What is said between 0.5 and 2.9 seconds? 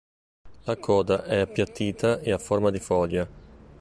La coda è appiattita e a forma di